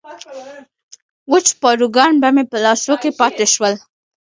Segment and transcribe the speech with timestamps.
[1.31, 3.73] وچ پاروګان به مې په لاسو کې پاتې شول.